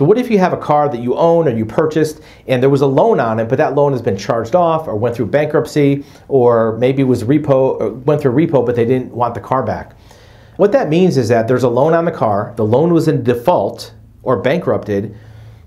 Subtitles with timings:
[0.00, 2.70] So what if you have a car that you own or you purchased and there
[2.70, 5.26] was a loan on it, but that loan has been charged off or went through
[5.26, 9.94] bankruptcy or maybe was repo went through repo but they didn't want the car back.
[10.56, 13.22] What that means is that there's a loan on the car, the loan was in
[13.22, 13.92] default
[14.22, 15.14] or bankrupted,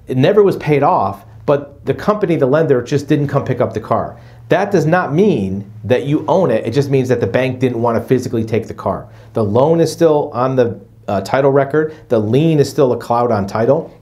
[0.07, 3.75] it never was paid off, but the company, the lender, just didn't come pick up
[3.75, 4.19] the car.
[4.49, 6.65] That does not mean that you own it.
[6.65, 9.07] It just means that the bank didn't want to physically take the car.
[9.33, 11.95] The loan is still on the uh, title record.
[12.09, 13.99] The lien is still a cloud on title.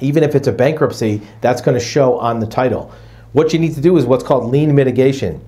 [0.00, 2.92] Even if it's a bankruptcy, that's going to show on the title.
[3.32, 5.44] What you need to do is what's called lien mitigation.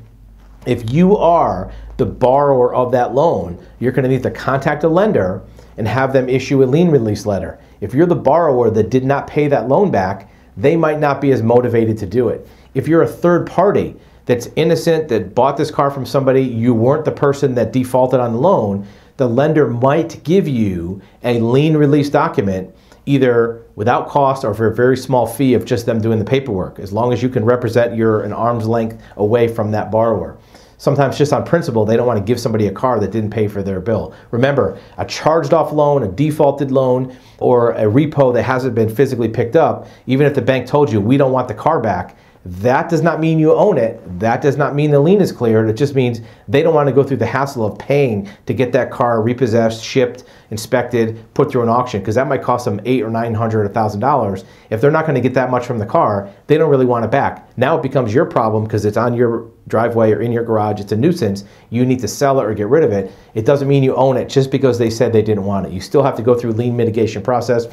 [0.66, 4.88] If you are the borrower of that loan, you're going to need to contact a
[4.88, 5.42] lender
[5.76, 7.58] and have them issue a lien release letter.
[7.80, 11.32] If you're the borrower that did not pay that loan back, they might not be
[11.32, 12.46] as motivated to do it.
[12.74, 13.96] If you're a third party
[14.26, 18.32] that's innocent, that bought this car from somebody, you weren't the person that defaulted on
[18.32, 22.74] the loan, the lender might give you a lien release document
[23.06, 26.78] either without cost or for a very small fee of just them doing the paperwork,
[26.78, 30.38] as long as you can represent you're an arm's length away from that borrower
[30.82, 33.46] sometimes just on principle, they don't want to give somebody a car that didn't pay
[33.46, 34.12] for their bill.
[34.32, 39.28] Remember, a charged off loan, a defaulted loan, or a repo that hasn't been physically
[39.28, 42.88] picked up, even if the bank told you, we don't want the car back, that
[42.88, 44.00] does not mean you own it.
[44.18, 45.68] That does not mean the lien is cleared.
[45.70, 48.72] It just means they don't want to go through the hassle of paying to get
[48.72, 53.02] that car repossessed, shipped, inspected, put through an auction because that might cost them eight
[53.02, 54.44] or nine hundred, a thousand dollars.
[54.70, 57.04] If they're not going to get that much from the car, they don't really want
[57.04, 57.56] it back.
[57.56, 60.80] Now it becomes your problem because it's on your driveway or in your garage.
[60.80, 61.44] It's a nuisance.
[61.70, 63.12] You need to sell it or get rid of it.
[63.34, 65.72] It doesn't mean you own it just because they said they didn't want it.
[65.72, 67.66] You still have to go through lien mitigation process.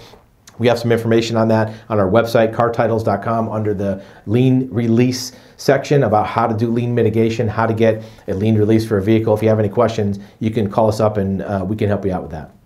[0.60, 6.04] We have some information on that on our website, cartitles.com, under the lien release section
[6.04, 9.34] about how to do lien mitigation, how to get a lien release for a vehicle.
[9.34, 12.06] If you have any questions, you can call us up and uh, we can help
[12.06, 12.59] you out with that.